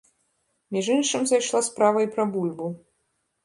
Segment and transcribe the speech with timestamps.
[0.75, 2.67] Між іншым зайшла справа і пра бульбу.